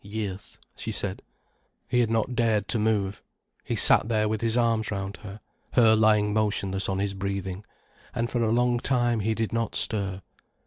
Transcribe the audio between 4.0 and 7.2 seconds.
there with his arms round her, her lying motionless on his